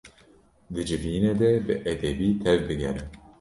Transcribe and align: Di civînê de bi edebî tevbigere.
Di 0.73 0.81
civînê 0.89 1.33
de 1.39 1.51
bi 1.65 1.73
edebî 1.91 2.29
tevbigere. 2.43 3.03